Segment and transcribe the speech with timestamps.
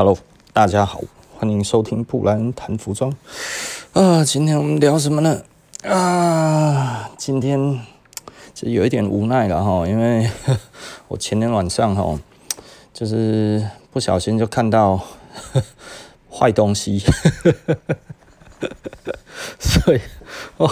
[0.00, 0.16] Hello，
[0.54, 1.02] 大家好，
[1.36, 3.14] 欢迎收听布莱恩谈服装
[3.92, 4.24] 啊。
[4.24, 5.42] 今天我们聊什么呢？
[5.82, 7.78] 啊，今天
[8.54, 10.26] 其实有一点无奈了哈，因为
[11.08, 12.18] 我前天晚上哈，
[12.94, 14.98] 就是不小心就看到
[16.32, 16.98] 坏东西，
[19.60, 20.00] 所以
[20.56, 20.66] 哦，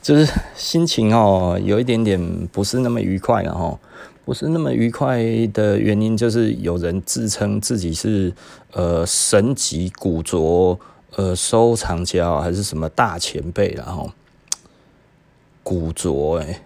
[0.00, 3.76] 就是心情哦有一点点不是那么愉快了哈。
[4.24, 5.18] 不是那么愉快
[5.52, 8.32] 的原因，就是有人自称自己是
[8.72, 10.78] 呃神级古着
[11.16, 14.12] 呃收藏家还是什么大前辈，然后
[15.64, 16.62] 古着哎、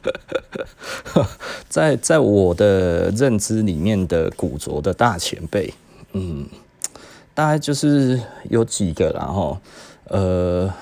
[1.68, 5.74] 在在我的认知里面的古着的大前辈，
[6.12, 6.46] 嗯，
[7.34, 9.58] 大概就是有几个，然后
[10.04, 10.72] 呃。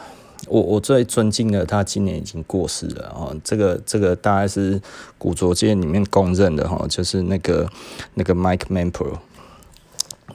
[0.55, 4.81] 我我最尊敬的他今年已经过世了哦，这个这个大概是
[5.19, 7.69] 古着界里面公认的哈，就是那个
[8.15, 9.19] 那个 Mike Manpro。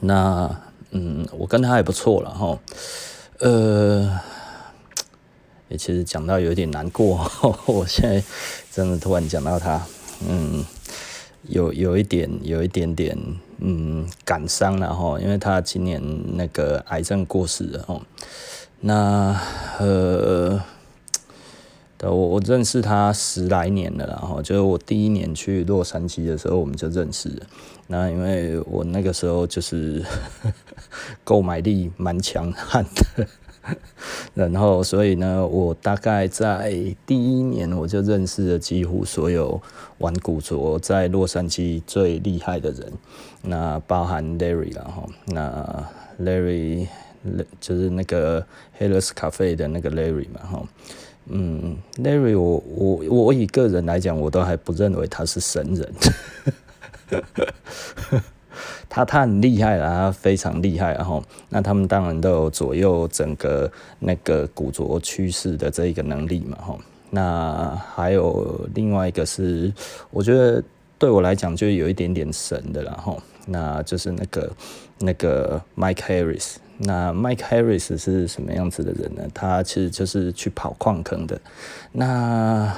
[0.00, 0.54] 那
[0.90, 2.58] 嗯，我跟他还不错了哈，
[3.38, 4.20] 呃，
[5.68, 7.26] 也其实讲到有点难过，
[7.64, 8.22] 我现在
[8.70, 9.80] 真的突然讲到他，
[10.28, 10.62] 嗯，
[11.44, 13.16] 有有一点有一点点
[13.56, 16.02] 嗯感伤了哈，因为他今年
[16.36, 17.98] 那个癌症过世了哈。
[18.82, 19.38] 那
[19.78, 20.58] 呃，
[21.98, 27.30] 我我认识他十来年了，然后就是我第一年去洛杉矶的时候，我们就认识。
[27.88, 30.02] 那因为我那个时候就是
[31.24, 33.26] 购买力蛮强悍的，
[34.34, 36.72] 然后所以呢，我大概在
[37.04, 39.60] 第一年我就认识了几乎所有
[39.98, 42.90] 玩古着在洛杉矶最厉害的人，
[43.42, 45.84] 那包含 Larry 然后那
[46.18, 46.88] Larry。
[47.60, 48.44] 就是那个
[48.78, 50.62] Harris Cafe 的那个 Larry 嘛，哈，
[51.26, 55.92] 嗯，Larry，我我我以个人来讲，我都还不认为他是神人，
[58.88, 66.78] 他他很厉害啦，他非常厉害，然后那他们当然都有左右整个那个古着趋势的这一个能力嘛，哈，
[67.10, 69.72] 那还有另外一个是，
[70.10, 70.62] 我觉得
[70.98, 74.50] 对我来讲就有一点点神的，然后那就是那个
[74.98, 76.56] 那个 Mike Harris。
[76.82, 79.22] 那 Mike Harris 是什么样子的人呢？
[79.34, 81.38] 他其实就是去跑矿坑的。
[81.92, 82.74] 那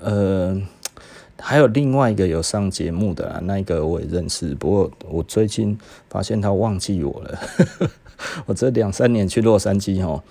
[0.00, 0.58] 呃，
[1.38, 4.54] 还有另外一个有上节目的啦，那一个我也认识。
[4.54, 7.38] 不过我最近发现他忘记我了。
[8.46, 10.22] 我这两三年去洛杉矶哦，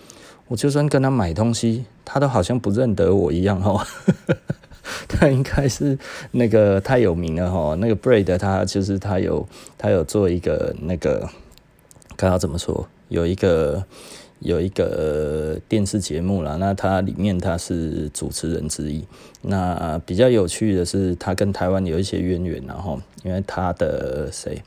[0.48, 3.86] 我就算跟他买东西，他都好像不认得我一样哦。
[5.08, 5.96] 他应该是
[6.32, 7.78] 那个太有名了哦。
[7.80, 11.30] 那个 Braid 他就是他有他有做一个那个，
[12.18, 12.88] 看他怎么说。
[13.12, 13.84] 有一个
[14.40, 19.06] 有一个电视节目啦，那他里面他是主持人之一。
[19.42, 24.64] 那比较有趣的是，他跟台湾有一些渊源，然后因为他的谁，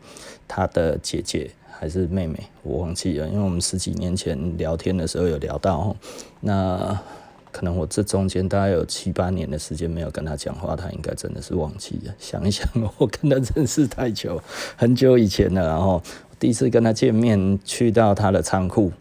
[0.47, 5.97] 他的姐姐还是妹妹，我忘记了，因为我们十几年前聊天的时候有聊到。
[6.41, 7.01] 那
[7.51, 12.15] 可能我这中间大概有七八年的时间没有跟他讲话，他应该真的是忘记了。
[12.19, 12.69] 想一想，
[12.99, 14.39] 我跟他认识太久，
[14.77, 16.03] 很久以前了，然后。
[16.45, 18.93] 第一次跟他见面，去到他的仓库，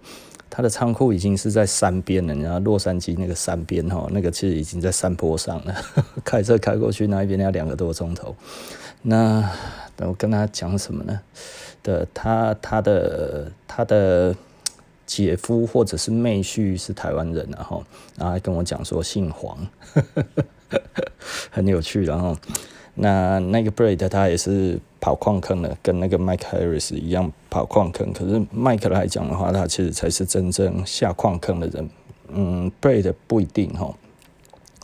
[0.50, 2.34] 他的仓库已经是在山边了。
[2.36, 5.76] 然后洛杉矶那个山边哈，那个其实已经在山坡上了，
[6.24, 8.34] 开车开过去那一边要两个多钟头。
[9.02, 9.46] 那
[9.98, 11.20] 我跟他讲什么呢？
[11.84, 14.34] 的他他的他的
[15.06, 17.84] 姐夫或者是妹婿是台湾人，然后
[18.16, 19.58] 然后还跟我讲说姓黄，
[21.52, 22.38] 很有趣，然后。
[22.96, 28.14] 那那个 Braid 他也是跑矿坑的，跟那个 Mike Harris 一样跑矿坑。
[28.14, 31.90] 可是 Mike 来讲的话，他其实才是真正下矿坑的人。
[32.30, 33.94] 嗯别的不一定哈。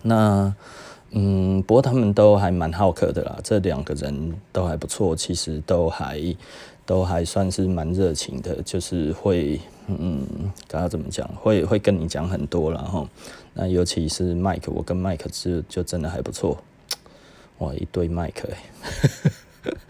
[0.03, 0.53] 那
[1.11, 3.39] 嗯，不过他们都还蛮好客的啦。
[3.41, 6.35] 这两个人都还不错，其实都还
[6.85, 9.57] 都还算是蛮热情的，就是会
[9.87, 10.27] 嗯，
[10.67, 13.07] 刚刚怎么讲，会会跟你讲很多然后
[13.53, 16.57] 那尤其是 Mike，我跟 Mike 就就真的还不错。
[17.59, 19.31] 哇，一堆麦克哎，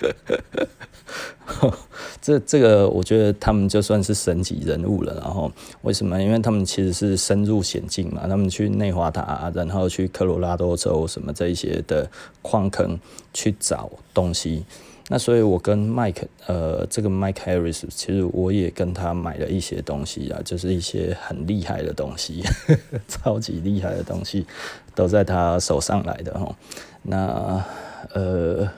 [2.22, 5.16] 这这个我觉得他们就算是神级人物了。
[5.16, 6.22] 然后为什么？
[6.22, 12.10] 因为他们其实是深入险境嘛，他们去内华达，然后去科罗拉多州什么这一些的
[12.42, 13.00] 矿坑
[13.34, 14.66] 去找东西。
[15.12, 22.44] 那所以，我跟 Mike，呃，这个 Mike Harris，其实我也跟他买了一些东西啊，就是一些很厉害的东西，
[23.10, 24.46] 超级厉害的东西，
[24.94, 26.56] 都在他手上来的哈。
[27.02, 27.66] 那
[28.14, 28.70] 呃，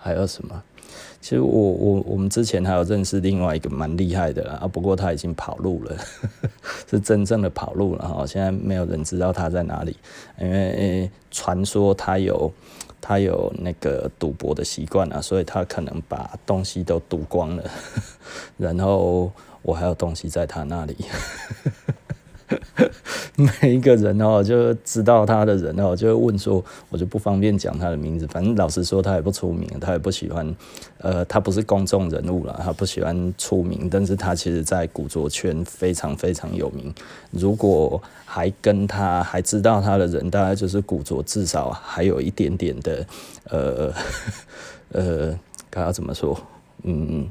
[0.00, 0.62] 还有什么？
[1.20, 5.96] 其实我我我们之前还有认识另外一个蛮厉害的啊，不过他已经跑路了，
[6.88, 8.26] 是真正的跑路了哈。
[8.26, 9.96] 现在没有人知道他在哪里，
[10.40, 12.50] 因为传说他有
[13.00, 17.70] 他有那个赌博的习惯啊，所以他可能把东西都赌光了，
[18.56, 19.30] 然后
[19.62, 20.96] 我还有东西在他那里。
[23.60, 28.26] 每一个人哦，就知道他的人哦，就会问说，我就不方便讲他的名字。
[28.26, 30.54] 反正老实说，他也不出名，他也不喜欢，
[30.98, 33.88] 呃，他不是公众人物了，他不喜欢出名。
[33.90, 36.92] 但是他其实在古着圈非常非常有名。
[37.30, 43.06] 如果还跟他还知道他的人，大概就是古着至少还有一点点的，
[43.48, 43.92] 呃
[44.92, 45.38] 呃，
[45.70, 46.38] 该要怎么说？
[46.82, 47.28] 嗯。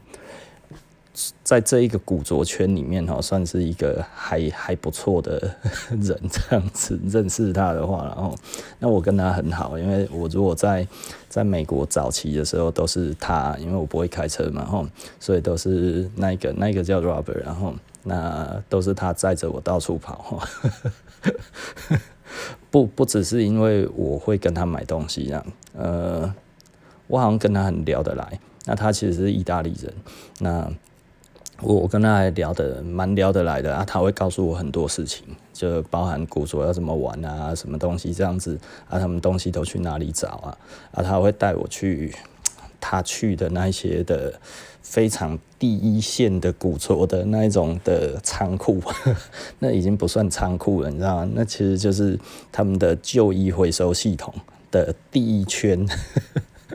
[1.44, 5.39] 在这一个古着圈里面哈，算是一个还还不错的
[5.89, 8.33] 人这样子认识他的话，然后
[8.80, 10.88] 那我跟他很好，因为我如果在
[11.27, 14.88] 在美国早期的时候都是他，因为我不会开车嘛哈，
[15.19, 17.74] 所以都是那个那个叫 Robert，然后
[18.04, 20.48] 那都是他载着我到处跑哈，
[22.72, 25.45] 不不只是因为我会跟他买东西啊，
[25.75, 26.33] 呃，
[27.07, 29.94] 我好像跟他很聊得来，那他其实是意大利人，
[30.39, 30.72] 那。
[31.62, 38.58] 我我跟他还聊的蛮聊得来的啊，他会告诉我很多事情，就包含古着要怎么玩啊，什么东西这样子
[38.90, 40.58] 啊，他们东西都去哪里找啊？
[40.92, 42.16] 啊，他会带我去
[42.80, 44.34] 他去的那些的
[44.82, 48.82] 非常第一线的古着的那一种的仓库，
[49.60, 51.32] 那已经不算仓库了，你知道吗？
[51.36, 52.18] 那其实就是
[52.52, 54.34] 他们的旧衣回收系统
[54.72, 55.86] 的第一圈。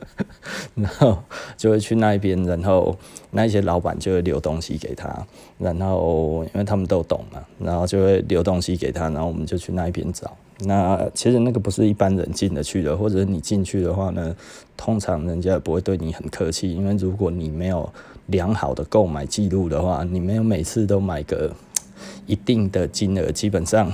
[0.75, 1.19] 然后
[1.57, 2.97] 就会去那边，然后
[3.31, 5.27] 那些老板就会留东西给他，
[5.59, 10.37] 然后因为他们都懂嘛，然后就会留东西给他，然后我们就去那边找。
[10.61, 14.35] 那其实那个不是一般人进得去的，或者你进去的话呢，
[14.77, 17.93] 通常人家也不会对你很客气，因为如果你没有
[18.27, 21.53] 良好的购买记录的话，你没有每次都买个
[22.27, 23.91] 一定的金额，基本上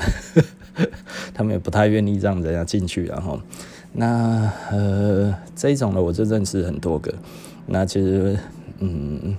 [1.33, 3.41] 他们也不太愿意让人家进去，然后。
[3.93, 7.13] 那呃，这种的我就认识很多个。
[7.67, 8.39] 那其实，
[8.79, 9.37] 嗯，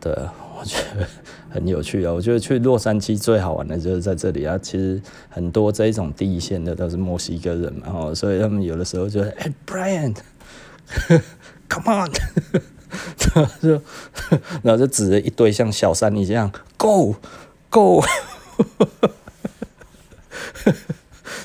[0.00, 0.12] 对，
[0.58, 1.06] 我觉得
[1.48, 2.12] 很有趣啊。
[2.12, 4.58] 我觉得去洛杉矶最好玩的就是在这里啊。
[4.60, 12.10] 其实很多这一种第一线的都是墨西哥人嘛，哈，所以他们有的时候就， 哎，Brian，come on，
[13.34, 13.82] 然后就，
[14.62, 18.02] 然后就指着一堆像小山一样，Go，Go。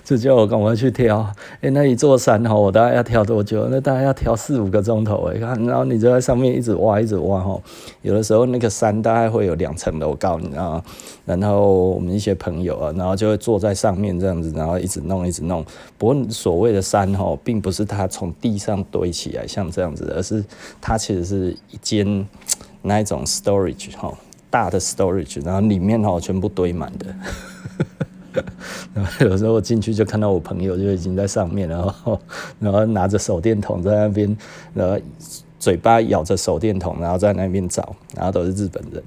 [0.04, 1.26] 就叫我赶快去挑，
[1.62, 3.68] 哎、那一座山哈，我大概要挑多久？
[3.70, 7.58] 那大概要挑四五个钟头哎，看，然后你就在上面一直挖，一直挖哈。
[8.02, 10.84] 有的时候那个山大概会有两层楼高，你知道吗？
[11.26, 15.66] 然后我们一些朋友啊，然后就会坐在上面这样子，然后一直弄，一直弄。
[15.98, 20.44] 不过所谓的山哈，并不是它从地上堆起来像这样子，而是
[20.82, 22.28] 它其实是一间
[22.82, 24.14] 那一种 storage 哈，
[24.50, 27.06] 大的 storage，然后里面哈全部堆满的。
[28.94, 32.20] 然后有时候我进去就看到我朋友就已经在上面，然后
[32.60, 34.36] 然后拿着手电筒在那边，
[34.74, 35.00] 然后
[35.60, 39.04] 嘴巴咬着手电筒，然后在那边找，然后都是日本人，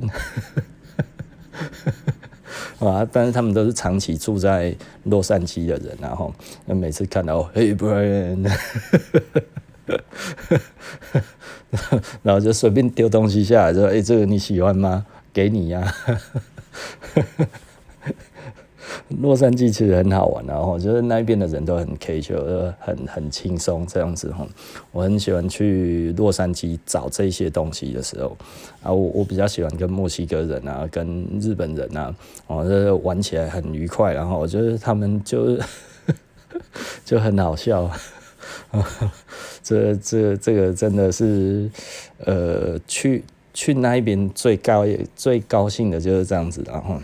[2.89, 3.07] 啊！
[3.13, 4.75] 但是他们都是长期住在
[5.05, 6.33] 洛杉矶的人，然后
[6.67, 8.51] 每次看到嘿，Brian，
[12.23, 15.05] 然后就随便丢东西下来，说：“哎，这个你喜欢吗？
[15.33, 15.95] 给你呀。”
[19.21, 24.47] 洛杉矶其实很好玩，然后就是那边的人都很 casual，很很轻松这样子哈。
[24.93, 28.37] 我很喜欢去洛杉矶找这些东西的时候
[28.83, 32.15] 啊，我我比较喜欢跟墨西哥人啊，跟日本人啊，
[32.47, 35.63] 哦，这玩起来很愉快，然后我觉得他们就是
[37.05, 37.91] 就很好笑。
[39.63, 41.71] 这这这个真的是
[42.25, 47.01] 呃，去去那一边最高最高兴的就是这样子，然后。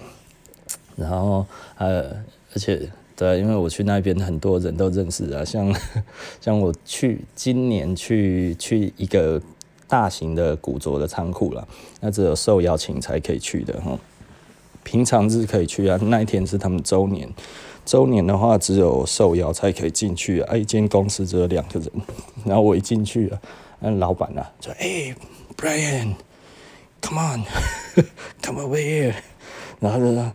[0.97, 1.45] 然后
[1.79, 2.11] 呃，
[2.55, 5.75] 而且对，因为我去那边很多人都认识啊，像
[6.41, 9.41] 像我去今年去去一个
[9.87, 11.67] 大型的古着的仓库了，
[12.01, 13.99] 那只有受邀请才可以去的哈，
[14.83, 17.29] 平常日可以去啊，那一天是他们周年，
[17.85, 21.91] 周年的话只有受邀才可以进去啊，一间公司只有两个人，
[22.45, 23.41] 然后我一进去啊，
[23.81, 25.15] 那老板啊说，哎
[25.57, 29.15] ，Brian，come on，come over here，
[29.79, 30.33] 然后就说。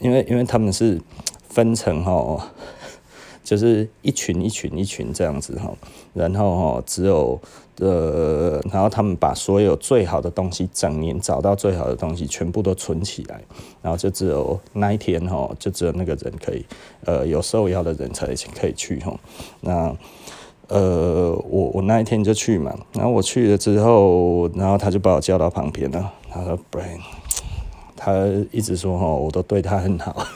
[0.00, 1.00] 因为因为他们是
[1.48, 2.52] 分成哈，
[3.44, 5.72] 就是一群一群一群这样子哈，
[6.14, 7.40] 然后哈只有
[7.78, 13.40] 呃，然后他们把所有最好的东西，整年找到最好的东西，全部都存起来，
[13.82, 16.64] 然后就只有那一天哈，就只有那个人可以，
[17.04, 18.26] 呃，有受邀的人才
[18.58, 19.14] 可以去哈。
[19.60, 19.94] 那
[20.68, 26.98] 呃，我我那一天就去嘛，然后我去了之后，然后他就把我叫到旁边了，他说：“Brian，
[27.96, 30.26] 他一直说哈，我都对他很好，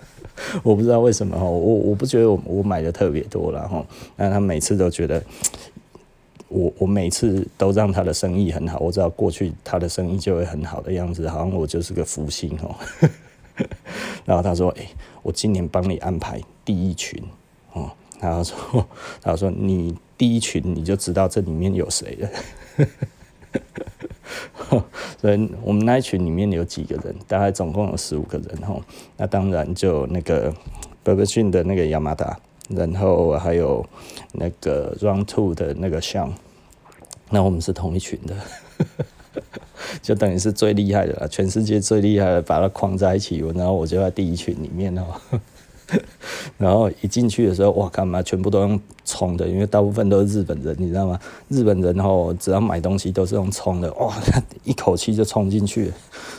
[0.62, 3.84] 我不知道为什么哈，我我不觉得我我买的特别多了哈，
[4.16, 5.22] 但他每次都觉得
[6.48, 12.74] 我我每次都让他的生意很好，我知道过去他的生意就会很好的样子，好像我就是个福星哦。
[14.26, 14.86] 然后他说：“哎、
[15.22, 17.22] 我今年帮你安排第一群
[17.72, 18.86] 哦。”然后说
[19.22, 22.28] ：“他说你第一群你就知道这里面有谁了。”
[25.20, 27.14] 所以，我们那一群里面有几个人？
[27.26, 28.80] 大概总共有十五个人哈。
[29.16, 30.52] 那当然就那个
[31.04, 32.34] Burberry 的那个 Yamada，
[32.68, 33.84] 然后还有
[34.32, 36.30] 那个 Round Two 的那个 Sean。
[37.30, 38.34] 那我们是同一群的，
[40.02, 43.38] 就等于是最厉害的了，全世界最厉害的，把它框在一起。
[43.54, 45.04] 然后我就在第一群里面哦。
[46.58, 49.46] 然后一进去的时候，哇，干嘛全部都用冲的？
[49.46, 51.18] 因为大部分都是日本人，你知道吗？
[51.48, 54.14] 日本人哦，只要买东西都是用冲的，哇，
[54.64, 55.92] 一口气就冲进去。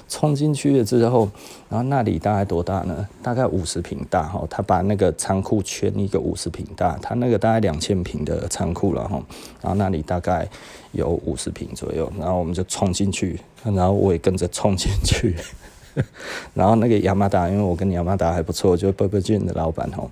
[0.10, 1.30] 冲进去了之后，
[1.70, 3.08] 然后那里大概多大呢？
[3.22, 4.46] 大概五十平大哈。
[4.50, 9.22] 他把那个仓库圈一个五十平大，他那个大概两千平的仓库了哈。
[9.62, 10.48] 然后那里大概
[10.94, 15.36] 有五十平左右，然后我们就冲进去，然后我也跟着冲进去。
[16.54, 20.10] 然后那个雅马达，因为我跟雅马达还不错，就是贝贝俊的老板哦，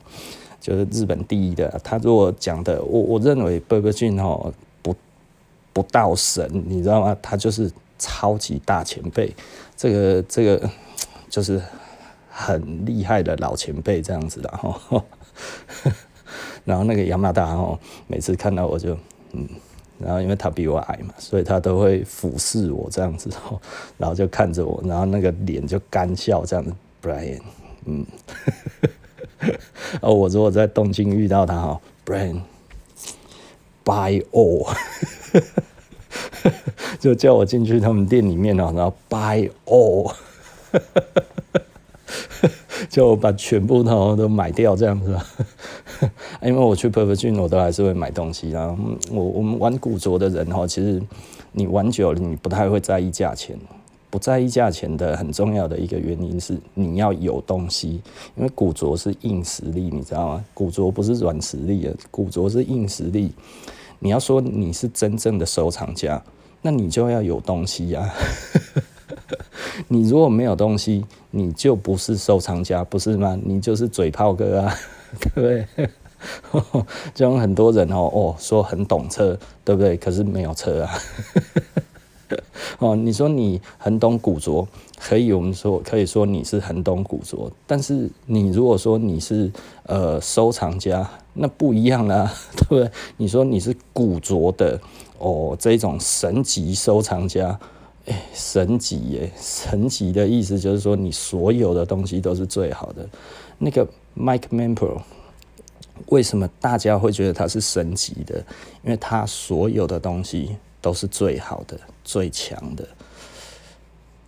[0.60, 1.80] 就是日本第一的。
[1.84, 4.96] 他如果讲的，我我认为 Burberry 吼不
[5.74, 7.15] 不到神，你知道吗？
[7.22, 9.34] 他就是超级大前辈，
[9.75, 10.70] 这个这个
[11.30, 11.62] 就是
[12.30, 15.04] 很厉害的老前辈这样子的吼。
[16.65, 18.98] 然后那个雅马达吼，每次看到我就
[19.34, 19.48] 嗯。
[19.98, 23.30] 然后因为他比我矮嘛，所以他都会俯视我这样子，
[23.98, 26.74] 然后 就看着我，然后那个脸就干笑这样子。
[27.02, 27.40] Brian，
[27.86, 28.06] 嗯，
[30.02, 34.75] 哦，我如果在东京遇到他哈，Brian，buy all，
[37.00, 40.12] 就叫我进去他们店里面哦，然后 buy all，
[42.89, 45.18] 就把全部都都买掉这样子。
[46.42, 48.75] 因为我去 Burberry 我都还是会买东西啊。
[49.12, 51.01] 我我们玩古着的人哈，其实
[51.51, 53.58] 你玩久了，你不太会在意价钱。
[54.12, 58.01] 不在意价钱的很重要的一个原因是你要有东西，
[58.38, 60.46] 因为古着是硬实力，你知道吗？
[60.54, 63.34] 古着不是软实力，古着是硬实力。
[64.00, 66.24] 你要说你是真正的收藏家，
[66.62, 68.10] 那你就要有东西呀。
[69.89, 71.04] 你如果没有东西，
[71.38, 73.38] 你就不是收藏家，不是吗？
[73.44, 74.74] 你就是嘴炮哥啊。
[75.20, 75.89] 对不对？
[77.13, 79.98] 就有很多人哦哦说很懂车，对不对？
[79.98, 80.92] 可是没有车啊。
[82.80, 84.68] 哦，你说你很懂古着，
[85.00, 89.51] 可以我们说可以说你是很懂古着，但是你如果说你是
[89.84, 92.92] 呃收藏家，那不一样啦，对不对？
[93.18, 94.80] 你说你是古着的
[95.20, 97.60] 哦，这种神级收藏家，
[98.06, 103.08] 哎，神级耶，神级的意思就是说你所有的东西都是最好的，
[103.58, 103.88] 那个。
[104.18, 105.02] Mike Mampro，
[106.06, 108.38] 为什么大家会觉得他是神级的？
[108.82, 112.88] 因为他所有的东西都是最好的、最强的，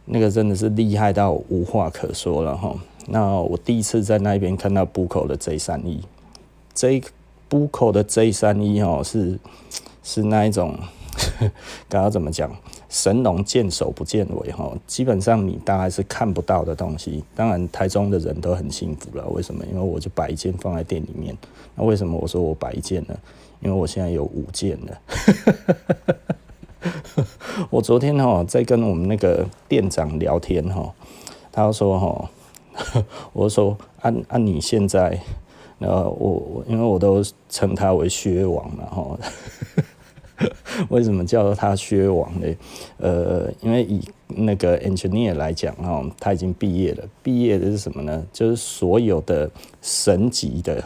[0.03, 2.75] 那个真的是厉害到无话可说了哈。
[3.07, 6.03] 那我第一次在那边看到 Buckle 的 J 三一
[6.73, 7.01] ，J
[7.49, 9.39] Buckle 的 J 三一哦，是
[10.03, 10.77] 是那一种，
[11.87, 12.53] 刚刚怎么讲？
[12.89, 17.23] 神龙见首不见尾哈，基本上你大概是看不到的东西。
[17.35, 19.27] 当然，台中的人都很幸福了。
[19.27, 19.65] 为什么？
[19.65, 21.35] 因为我就摆一件放在店里面。
[21.75, 23.17] 那为什么我说我摆一件呢？
[23.59, 24.97] 因为我现在有五件了。
[27.69, 30.93] 我昨天哈在跟我们那个店长聊天哈，
[31.51, 33.03] 他说哈，
[33.33, 35.19] 我说按按你现在，
[35.79, 39.19] 呃，我我因为我都称他为薛王了哈。
[40.89, 42.47] 为什么叫他薛王呢？
[42.97, 47.03] 呃，因为以那个 engineer 来讲哦，他已经毕业了。
[47.23, 48.25] 毕业的是什么呢？
[48.31, 49.49] 就是所有的
[49.81, 50.83] 神级的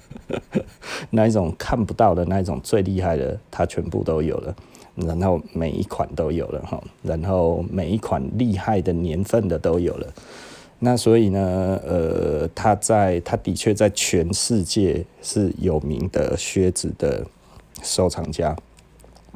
[1.10, 4.54] 那一种看不到的那一种最厉害的，他全部都有了。
[4.96, 10.06] 然后每一款都有了哈，然后每一款厉害的年份的都有了。
[10.80, 17.24] 那所以呢，呃，他在他的确在全世界是有名的靴子的。
[17.82, 18.56] 收藏家，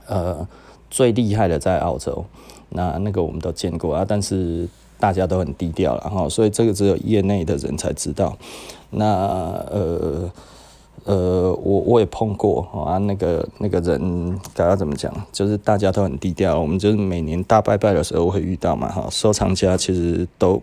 [0.06, 0.46] 呃，
[0.90, 2.24] 最厉害的在澳洲，
[2.70, 4.68] 那那个我们都见过啊，但是
[4.98, 8.36] 大家都很低调，然后所以这个只有业内的人才知道。
[8.90, 9.06] 那
[9.70, 10.30] 呃
[11.04, 15.12] 呃，我我也碰过啊，那个那个人该要怎么讲？
[15.32, 20.62] 就是大家都很低调，我们就是每年大拜拜的时候会遇到嘛，哈，收藏家其实都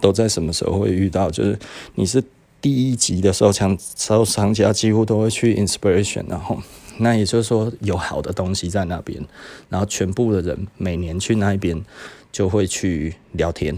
[0.00, 1.30] 都在什么时候会遇到？
[1.30, 1.56] 就是
[1.94, 2.24] 你是
[2.60, 6.56] 第一集的收藏收藏家几乎都会去 Inspiration，然后
[7.00, 9.20] 那也就是说有好的东西在那边，
[9.68, 11.80] 然后全部的人每年去那一边
[12.30, 13.76] 就会去聊天，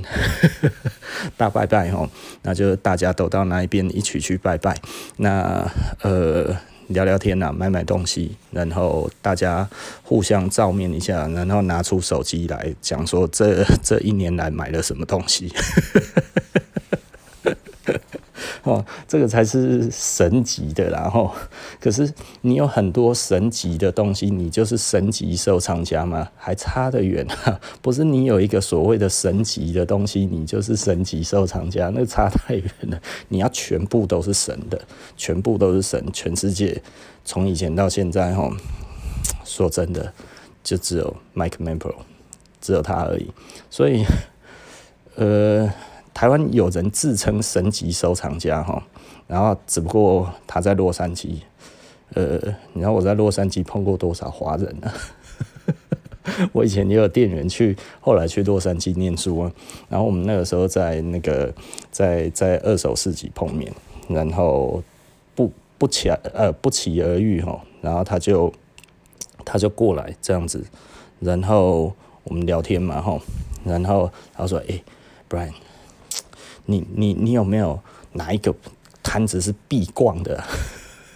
[1.36, 2.08] 大拜拜吼，
[2.42, 4.76] 那就大家都到那一边一起去拜拜，
[5.16, 5.70] 那
[6.02, 6.56] 呃。
[6.88, 9.66] 聊聊天呐、啊，买买东西，然后大家
[10.02, 15.50] 互相照面一下，然后拿出手机来讲说这这一年来买了什么东西。
[18.64, 21.32] 哦，这个才是神级的，然后，
[21.80, 26.28] 可是你有很多神级的东西，你就是神级收藏家吗？
[26.36, 27.60] 还差得远啊！
[27.82, 33.00] 不是你有一个所谓的神级的东西，你就是神级收藏家，那差太远了。
[33.26, 34.80] 你要全部都是神的，
[35.16, 36.80] 全部都是神，全世界
[37.24, 38.48] 从以前到现在，哈，
[39.44, 40.12] 说真的，
[40.62, 41.96] 就只有 Mike Mampro，
[42.60, 43.28] 只有他而已。
[43.68, 44.04] 所以，
[45.16, 45.68] 呃。
[46.14, 48.82] 台湾有人自称神级收藏家哈，
[49.26, 51.36] 然后只不过他在洛杉矶，
[52.14, 52.38] 呃，
[52.74, 54.92] 你知道我在洛杉矶碰过多少华人呢？
[56.52, 59.52] 我以前也有店员去，后来去洛杉矶念书啊，
[59.88, 61.52] 然后我们那个时候在那个
[61.90, 63.72] 在在二手市集碰面，
[64.08, 64.82] 然后
[65.34, 68.52] 不不期呃不期而遇哈，然后他就
[69.44, 70.64] 他就过来这样子，
[71.18, 71.92] 然后
[72.22, 73.18] 我们聊天嘛哈，
[73.64, 74.80] 然后他说哎
[75.28, 75.52] ，Brian。
[76.66, 77.78] 你你你有没有
[78.12, 78.54] 哪一个
[79.02, 80.42] 摊子是必逛的？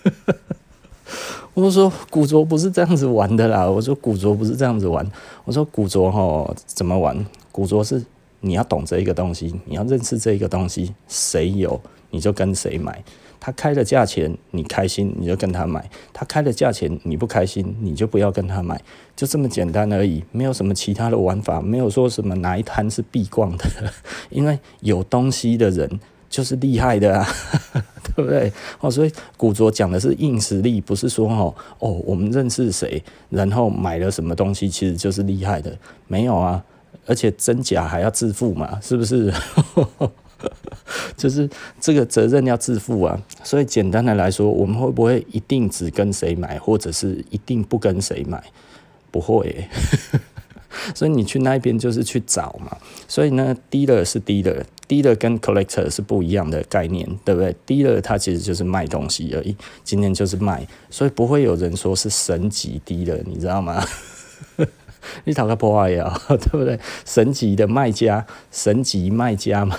[1.55, 3.65] 我说古着不是这样子玩的啦。
[3.67, 5.11] 我说古着不是这样子玩。
[5.45, 7.25] 我说古着哦怎么玩？
[7.51, 8.05] 古着是
[8.41, 13.03] 你要懂这一个东西，你要认识这一个东西，谁有你就跟谁买。
[13.39, 18.81] 他开的价钱你开心你就跟他买，他开的价钱你不开心你就不要跟他买，
[19.15, 23.65] 就这么简单而已，没有什么其他的玩法，没有说什么哪一摊是必逛的，
[24.31, 27.29] 因为有东西的人就是厉害的啊，
[28.17, 28.51] 对不对？
[28.81, 36.65] 哦，所以古着讲的是硬实力，不是说哦哦我们认识谁，然后买了什么东西其实就是厉害的，没有啊，
[37.07, 39.33] 而且真假还要自负嘛，是不是？
[41.17, 41.49] 就是
[41.81, 48.43] 这个责任要自负啊，所以简单的来说，我们会不会一定只跟谁买，或者是一定不跟谁买？
[49.11, 49.67] 不会，
[50.95, 52.77] 所以你去那边就是去找嘛。
[53.09, 63.83] 所以呢，dealer 是 dealer，dealer 跟 collector 是不一样的概念，对不对？dealer 它其实就是卖东西而已，今天就是卖，所以不会有人说是神级 dealer，你知道吗？
[65.25, 66.79] 你讨个破坏呀，对不对？
[67.07, 69.79] 神级的卖家，神级卖家嘛。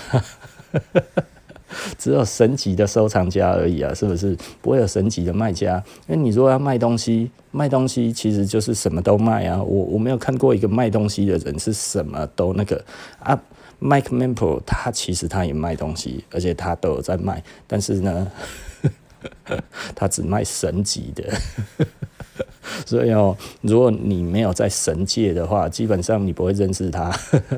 [1.98, 4.36] 只有神级的收藏家而已啊，是不是？
[4.62, 5.82] 不会有神级的卖家。
[6.08, 9.62] 因为你如果要卖东西，卖东西其实就是什么都卖啊。
[9.62, 12.84] 我我没有看过一个卖东西的人是什么都那个
[13.20, 13.38] 啊。
[13.80, 18.26] Mike Mampro 他其实他也卖东西，而且他都有在卖，但是呢，
[19.94, 21.32] 他只卖神级的。
[22.84, 27.08] 所以哦，如果你没有在神界的话，基本上你不会认识他，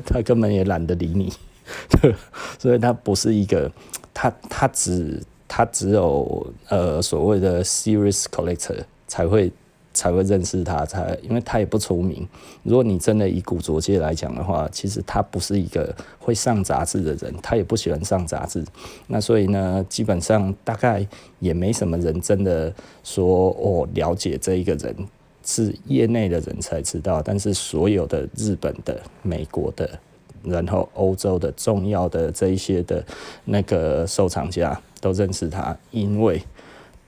[0.05, 1.33] 他根本也懒得理你。
[2.59, 3.71] 所以他不是一个，
[4.13, 9.51] 他他只他只有呃所谓的 serious collector 才会
[9.93, 12.25] 才会认识他，才因为他也不出名。
[12.63, 18.63] 如果你真的以古着界来讲的话，其实他不是一个会上杂志的人，他也不喜欢上杂志。
[19.07, 21.05] 那所以呢，基本上大概
[21.39, 24.95] 也没什么人真的说哦了解这一个人，
[25.43, 27.21] 是业内的人才知道。
[27.21, 29.99] 但是所有的日本的、美国的。
[30.43, 33.03] 然后欧洲的重要的这一些的
[33.45, 36.41] 那个收藏家都认识他，因为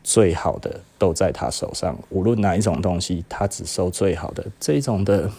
[0.03, 5.29] 最好的都在他手上，无论哪一种东西，他只收最好的这种的，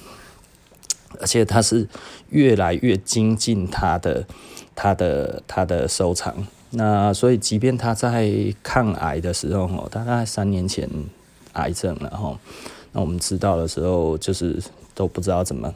[1.21, 1.87] 而且他是
[2.31, 4.27] 越来越精进他的
[4.75, 6.35] 他的他的收藏。
[6.71, 8.29] 那所以，即便他在
[8.63, 10.89] 抗癌的时候，哦，大概三年前
[11.53, 12.37] 癌症了，哈，
[12.91, 14.61] 那我们知道的时候，就是
[14.93, 15.73] 都不知道怎么。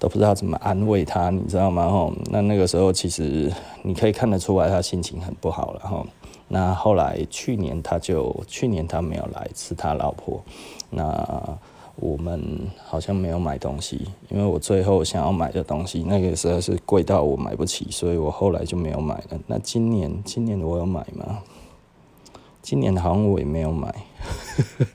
[0.00, 1.86] 都不知道怎么安慰他，你知道吗？
[1.86, 5.80] 吼，那那个时候其实你可以看得出来，他心情很不好了。
[5.80, 6.06] 吼，
[6.48, 10.42] 那后来去年他就去年他没有来，是他老婆。
[10.88, 11.58] 那
[11.96, 12.42] 我们
[12.82, 19.38] 好像没有买东西，因为我最后想要买的东西，那个时候是贵到我买不起，所以我后来就没有买了。
[19.46, 21.40] 那今年今年我有买吗？
[22.62, 23.94] 今年好像我也没有买，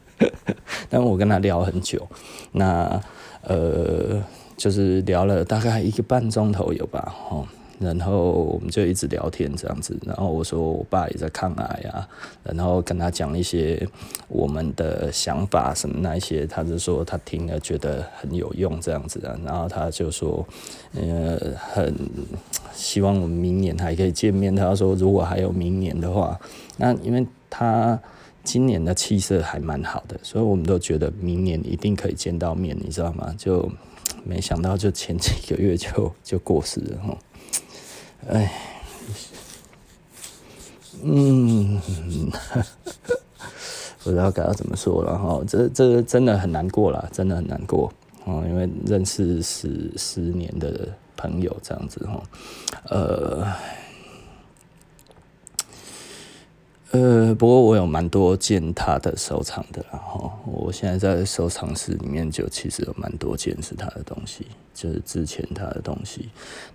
[0.89, 2.07] 但我跟他聊很久。
[2.51, 2.99] 那
[3.43, 4.23] 呃。
[4.57, 7.45] 就是聊了大概一个半钟头有吧，吼，
[7.79, 12.07] 然后我们就一直聊天这样子，然后我说我爸也在抗癌啊，
[12.43, 13.85] 然后跟他讲一些
[14.29, 20.45] 我们的想法什么那一些，他就说他听了觉得很有用这样子啊，然后他就说
[20.93, 21.93] 呃很
[22.73, 26.39] 希望我们明年还可以见面，他说如果还有明年的话，
[26.77, 27.99] 那因为他
[28.43, 33.35] 今年的气色还蛮好的，所以我们都觉得明年一定可以见到面，你知道吗？
[33.37, 33.69] 就
[34.25, 37.17] 没想到就前几个月就就过世了哈。
[38.27, 38.51] 哎，
[41.03, 41.79] 嗯，
[44.03, 47.93] 不知道该要怎么说了哈，这这真的很难过了，真的很难过
[48.25, 52.23] 哦，因为认识十十年的朋友这样子哈，
[52.89, 53.47] 呃。
[56.95, 66.29] 呃，不过我有蛮多件他的收藏的，然后我现在在收藏室里面就其实有蛮多件是他的东西，就是之前他的东西。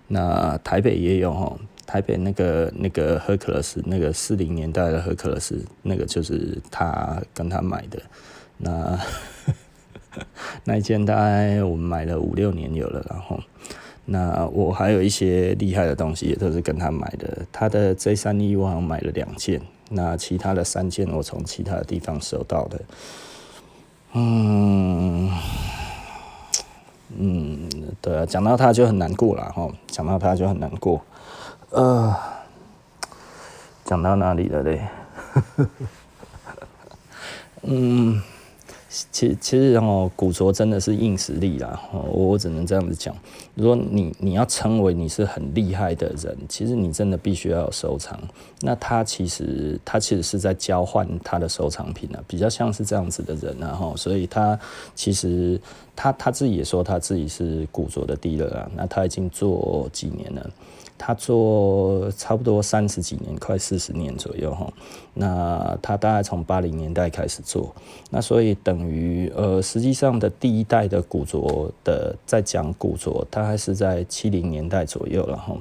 [0.07, 1.57] 那台北也有哈，
[1.87, 7.99] 台北那个那个赫克勒斯，那个四零年代的赫克勒斯，那个就是他跟他买的。
[8.59, 8.99] 那
[10.63, 13.39] 那一件大概我们买了五六年有了，然后
[14.05, 17.39] 那我还有一些厉害的东西也都是跟他买的。
[17.51, 19.59] 他的 J 三一我好像买了两件。
[19.93, 22.81] 那其他的三件我从其他的地方收到的，
[24.13, 25.29] 嗯
[27.17, 27.69] 嗯，
[28.01, 31.01] 对啊，讲到他就很难过了哈，讲到他就很难过，
[31.71, 32.15] 呃，
[33.83, 34.87] 讲到哪里了嘞？
[37.63, 38.21] 嗯。
[39.09, 43.15] 其其实哦，古着真的是硬实力啦，我我只能这样子讲。
[43.55, 48.19] 如果你你要称为你是很厉害的人，其实你真的必须要有收藏。
[48.59, 53.93] 那他其实他其实是在交换他的收藏品啊，比较像是这样子的人啊哈。
[53.95, 54.59] 所以他
[54.93, 55.59] 其实
[55.95, 60.49] 他他自己也说他自己是古着的低热啊，那他已经做几年了。
[61.03, 64.71] 他做差不多三十几年，快四十年左右哈。
[65.15, 67.73] 那他大概从八零年代开始做，
[68.11, 75.57] 那所以等于呃，实际上的第一代的古着的在讲古着，大概是在七零年代左右了哈。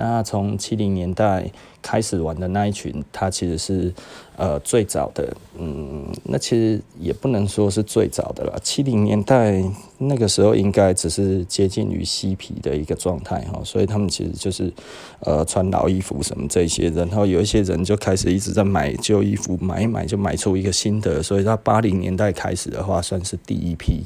[0.00, 1.44] 那从七零年代
[1.82, 3.92] 开始玩的那一群，他其实是
[4.34, 8.58] 呃最早的，嗯，那其实也不能说是最早的了。
[8.62, 9.62] 七零年代
[9.98, 14.72] 那个时候应该只是接近于嬉皮的一个状态哈，所以他们其实就是
[15.20, 24.02] 呃穿老衣服什么这些，然后有一些人就开始一直在买旧衣服，买一买就买出一个新的，所以到八零年代开始的话，算是第一批。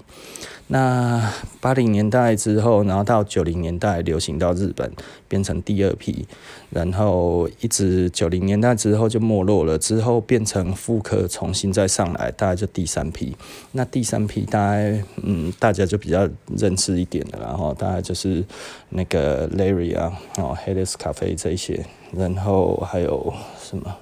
[0.68, 4.90] 那八零年代之后，然后到九零年代流行到日本，
[5.29, 6.27] 变成第二批，
[6.70, 13.37] 然后一直九零年代之后就没落了，之后变成复刻，重新再上来，大概就第三批。
[13.72, 18.42] 那第三批大概嗯，大家就比较认识一点的，然后大概就是
[18.88, 23.96] 那个 Larry 啊，哦 h e l e s Cafe 这一些，然后还有什么，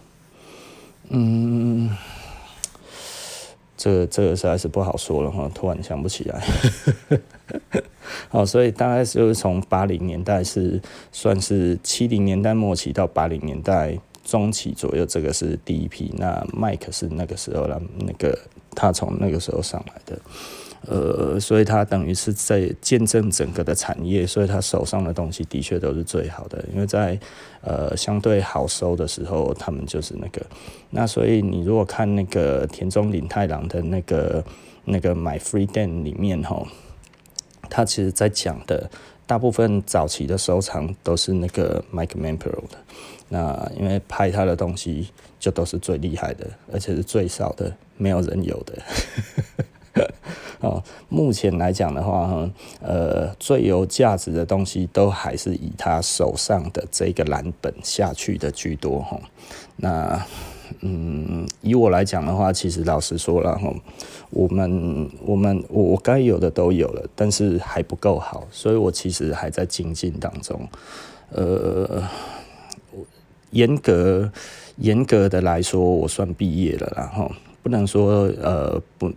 [1.08, 1.90] 嗯。
[3.82, 6.40] 这个这个实在是不好说了哈，突然想不起来。
[8.30, 16.14] 好，所以大概就是从八零年代是算是七零年代末期到八零年代中期左右，这个是第一批。
[16.16, 18.38] 那麦克是那个时候了，那个
[18.74, 20.18] 他从那个时候上来的。
[20.88, 27.16] 呃，所以他等于是在见证整个的产业，所以他手上的东西的确都是最好的，因为在
[27.60, 30.44] 呃相对好收的时候，他们就是那个。
[30.90, 34.44] 那所以你如果看那个田中麟太郎的那个
[34.84, 36.66] 那个买 Free Den 里面吼，
[37.70, 38.90] 他其实在讲的
[39.26, 42.78] 大部分早期的收藏都是那个 Mike Mampero 的。
[43.28, 45.08] 那因为拍他的东西
[45.40, 48.82] 就都是最厉害的，而且是最少的，没有人有的。
[50.60, 59.20] 哦，目前来讲的话，哈，呃，最有价值的东西都还是以他手上的这个蓝本下去的居多，哈。
[59.76, 60.24] 那，
[60.80, 63.72] 嗯，以我来讲的话，其实老实说了，哈，
[64.30, 70.68] 我们我们我该有的都有了，但是还不够好，所以我其实还在精进当中。
[71.30, 72.02] 呃，
[73.50, 74.30] 严格
[74.76, 77.30] 严格的来说，我算毕业了，然后
[77.62, 79.12] 不能说呃不。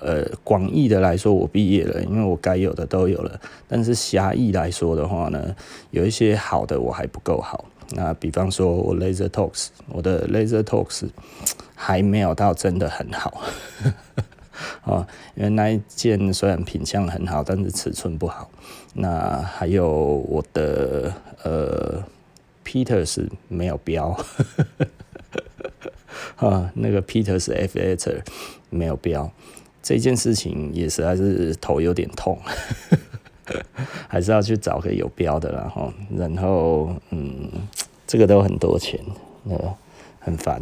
[0.00, 3.38] 呃，广义的来说，我毕业了，因为我该有的都有了。
[3.68, 5.54] 但是狭义来说的话呢，
[5.90, 7.66] 有一些好的我还不够好。
[7.90, 11.08] 那比方说我 Laser Talks，我的 Laser Talks
[11.74, 13.42] 还没有到真的很好。
[14.82, 18.50] 啊， 因为那一件虽然品相很好，但是尺寸不好。
[18.94, 19.88] 那还有
[20.28, 22.02] 我的呃
[22.64, 24.16] Peters 没有标。
[26.36, 28.22] 啊，那个 Peters Aviator
[28.70, 29.30] 没有标。
[29.82, 32.38] 这件事情也实在是头有点痛，
[34.08, 35.92] 还是要去找个有标的啦齁。
[36.16, 37.50] 然后，嗯，
[38.06, 39.00] 这个都很多钱，
[39.48, 39.74] 呃，
[40.20, 40.60] 很烦。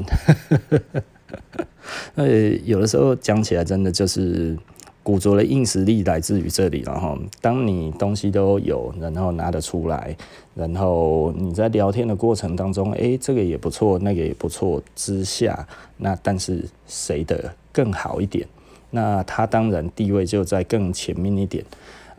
[2.17, 2.27] 呃，
[2.65, 4.57] 有的时候讲起来，真的就是。
[5.05, 10.17] 古着的硬实力来自于这里，然后当你东西都有，然后拿得出来，
[10.55, 15.67] 然后你在聊天的过程当中，诶，这个也不错，那个也不错之下，
[15.97, 18.47] 那但是谁的更好一点？
[18.91, 21.65] 那他当然地位就在更前面一点。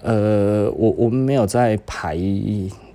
[0.04, 2.20] 呃，我我们没有在排，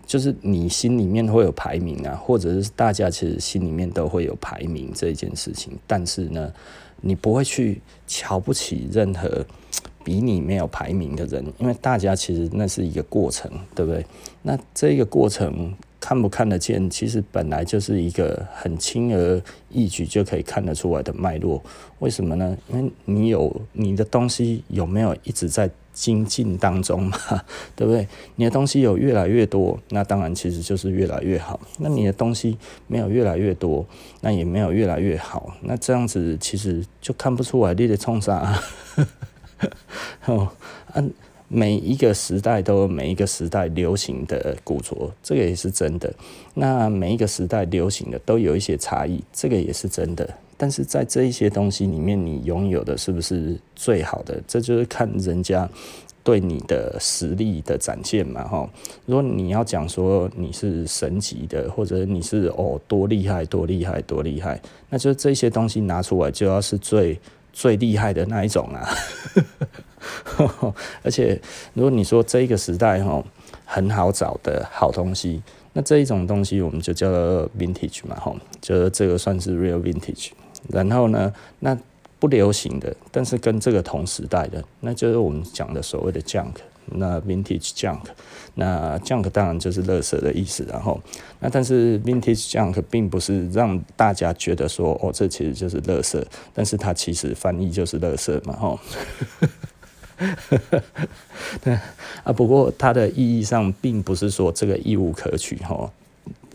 [0.06, 6.52] 就是你心里面会有排名啊，或者是大家其实心里面都会有排名这件事情，但是呢，
[7.00, 9.44] 你不会去瞧不起任何。
[10.04, 14.06] 比你没有排名的人，因为大家其实那是一个过程，对不对？
[14.40, 21.62] 那这个过程看不看得见，其实本来就是一个很轻而易举就可以看得出来的脉络。
[21.98, 22.56] 为什么呢？
[22.72, 27.18] 因为你有你的东西有没有一直在精进当中嘛，
[27.74, 28.06] 对不对？
[28.36, 31.58] 你的东西有越来越多，那当然其实就是越来越好。
[31.78, 32.56] 那你的东西
[32.86, 33.84] 没有越来越多，
[34.20, 35.56] 那也没有越来越好。
[35.62, 38.62] 那这样子其实就看不出来你的冲啥。
[40.26, 40.48] 哦，
[40.94, 41.12] 嗯，
[41.48, 46.14] 每一个时代都有每一个时代流行的古着，这个也是真的。
[46.54, 50.28] 那每一个时代流行的都有一些差异，这个也是真的。
[50.58, 54.38] 但是在这一些东西里面，你拥有的是不是最好的？
[54.46, 55.66] 这就是看人家
[56.22, 58.68] 对你的实力的展现嘛，哈。
[59.06, 67.18] 如果你要讲说你是神级的，或者你是哦多厉害多厉害多厉害，那就这些东西拿出来就要是最。
[67.50, 68.88] 最厉害的那一种啊，
[71.02, 71.40] 而且
[71.74, 73.20] 如果你说这个时代哈
[73.64, 75.42] 很好找的好东西，
[75.72, 80.28] 那这一种东西我们就叫做 vintage 嘛，哈，就是这个算是 real vintage。
[80.68, 81.76] 然后呢，那
[82.18, 86.54] 不流行的，但是跟这个同时代的，那就是我们讲的所谓的 junk。
[86.90, 88.00] 那 vintage junk，
[88.54, 90.98] 那 junk 当然就是垃圾的意思，然后
[91.38, 98.80] 那但是 vintage junk 并不是让大家觉得说哦，这其实就是垃圾，但是它其实翻译就是垃圾嘛，吼，
[101.60, 101.78] 对
[102.24, 105.90] 啊，不过它的意义上并不是说这个义无可取，吼，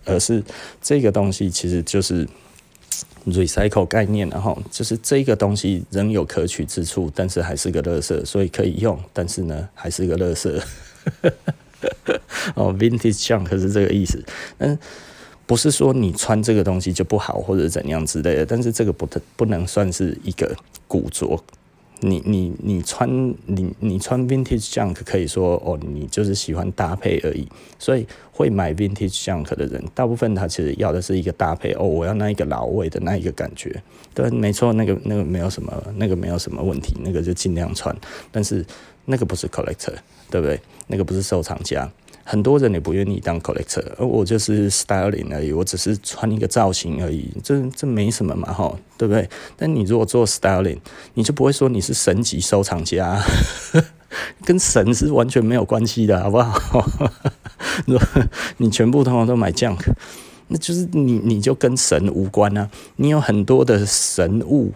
[0.04, 0.44] 而是
[0.82, 2.28] 这个东西其实就是。
[3.28, 10.62] Recycle 概念，然后就是这个东西仍有可取之处，但是还是个垃圾，所以可以用，但是呢，还是个垃圾。
[12.56, 14.24] 哦，vintage junk 是这个意思，
[14.60, 14.78] 嗯，
[15.46, 20.56] 不是说你穿这个东西就不好或者怎样之类的，但是这个不不能算是一个
[20.88, 21.42] 古着。
[22.04, 23.10] 你你你穿
[23.46, 27.48] 你你穿 vintage junk 可以说哦，你就是喜欢搭配而已。
[27.80, 33.82] 所以会买 vintage junk 的人，大部分他其实要的是一个搭配哦，我要那一个老味的那一个感觉。
[34.14, 37.96] 对，没错，那个那个没有什么，那个没有什么问题，那个就尽量穿。
[38.32, 38.66] 但是
[39.06, 39.96] 那个不是 collector，
[40.30, 40.60] 对不对？
[40.88, 41.90] 那个不是收藏家。
[42.24, 49.30] 很多人也不愿意当 collector，而我就是 styling 而已，我只是穿一个造型而已，这这没什么嘛，吼，对不对？
[49.58, 50.80] 但你如果做 styling，
[51.16, 53.22] 你就不会说你是神级收藏家，
[54.46, 56.90] 跟神是完全没有关系的，好不好？
[57.86, 58.08] 如果
[58.58, 59.80] 你全部通通都买 junk，
[60.48, 64.72] 那就是你你就跟神无关啊，你有很多的神物。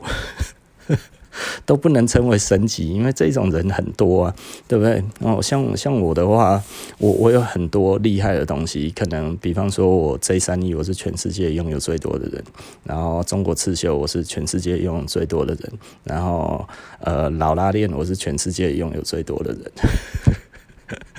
[1.66, 4.36] 都不能称为神级，因为这种人很多啊，
[4.68, 5.04] 对不对？
[5.20, 6.62] 哦，像像我的话，
[6.98, 12.44] 我我有很多厉害的东西，可能比方说我 J 三一，我是全世界拥有最多的人，
[12.84, 15.72] 然后中国刺绣我是全世界拥有最多的人，
[16.04, 16.68] 然后
[17.00, 19.72] 呃老拉链我是全世界拥有最多的人，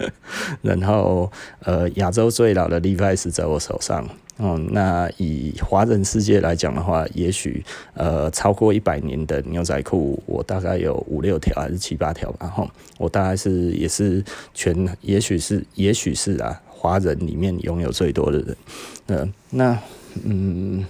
[0.63, 4.09] 然后呃亚洲最老的 Levi's 在我手上。
[4.39, 12.39] 哦，那以华人世界来讲的话，也许呃超过一百年的牛仔裤，我大概有五六条还是七八条吧。
[12.43, 18.57] 然后我大概是也是全，也许是也许是啊，华人里面拥有最多的人。
[19.07, 19.77] 呃，那
[20.23, 20.87] 嗯，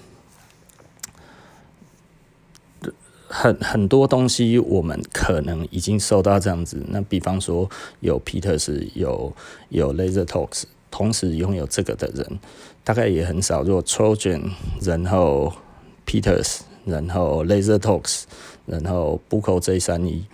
[3.40, 6.85] 很很多东西我们可能已经收到这样子。
[6.88, 7.70] 那比方说
[8.01, 9.33] 有 Peters，有
[9.68, 10.64] 有 Laser Talks。
[10.90, 12.40] 同时拥有这个的人，
[12.83, 13.62] 大概也很少。
[13.62, 14.40] 如果 Trojan，
[14.83, 15.53] 然后
[16.07, 18.22] Peters，然后 Laser Talks，
[18.64, 20.24] 然后 Buko J 三一，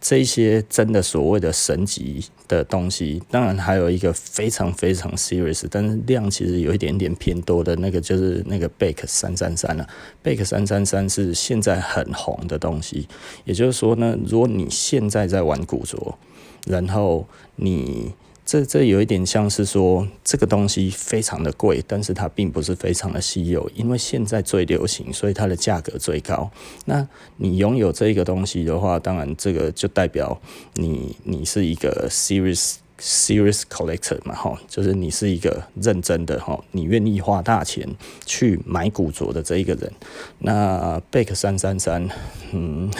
[0.00, 9.86] 这些真的所谓的神级的东西，当然还有一个非常非常 serious，但是量其实有一点点偏多的那个，就是那个 Bake 三三三了。
[10.24, 13.06] Bake 三三三是现在很红的东西，
[13.44, 16.18] 也就是说呢，如果你现在在玩古着，
[16.66, 18.12] 然后你。
[18.50, 26.50] 这这有一点像是说，这个东西非常的贵，但是它并不是非常的稀有，因为现在最流行，所以它的价格最高。
[26.86, 30.36] 那你拥有这一个东西的话，当然这个就代表
[30.74, 37.88] 你你是一个 serious serious collector 嘛，哈，就是你是一个认真的哈，你愿意花大钱
[38.26, 39.92] 去买古着的这一个人。
[40.40, 42.08] 那贝克三三三，
[42.50, 42.90] 嗯，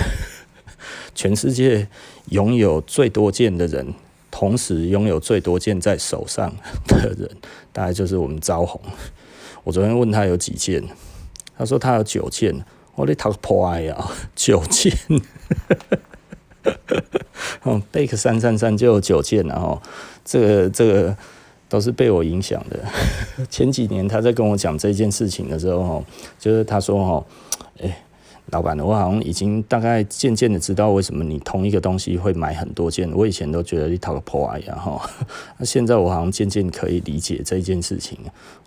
[1.13, 1.89] 全世界
[2.27, 3.93] 拥有最多件的人，
[4.31, 6.53] 同时拥有最多件在手上
[6.87, 7.31] 的人，
[7.73, 8.81] 大概就是我们招红。
[9.65, 10.83] 我昨天问他有几件，
[11.57, 12.65] 他说他有九件。
[12.97, 14.93] 我的头破呀，九件。
[17.63, 19.81] 哦，贝克三三三就有九件，然后
[20.23, 21.17] 这个这个
[21.67, 22.79] 都是被我影响的。
[23.49, 26.05] 前几年他在跟我讲这件事情的时候，
[26.39, 27.25] 就是他说：“哈，
[27.83, 28.05] 哎，
[28.51, 33.11] 老板，我好像已经大概渐渐的知道为什么你同一个东西会买很多件。
[33.13, 35.11] 我以前都觉得你头破呀，哈，
[35.59, 38.19] 那现在我好像渐渐可以理解这件事情。”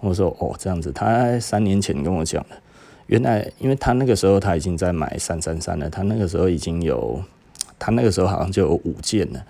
[0.01, 2.55] 我说：“哦，这样子。”他三年前跟我讲的，
[3.07, 7.21] 原来因为他那个时候他已经在买三三三了，他那个时候已经有。
[7.79, 9.45] 他那个时候好像就有五件了，